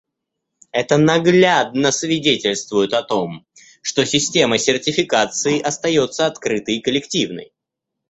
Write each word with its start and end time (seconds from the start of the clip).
Это 0.71 0.97
наглядно 0.97 1.91
свидетельствует 1.91 2.91
о 2.95 3.03
том, 3.03 3.45
что 3.83 4.03
Система 4.03 4.57
сертификации 4.57 5.59
остается 5.61 6.25
открытой 6.25 6.77
и 6.77 6.81
коллективной. 6.81 7.53